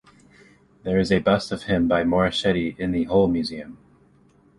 [0.81, 3.77] There is a bust of him by Morochetti in the Hull museum.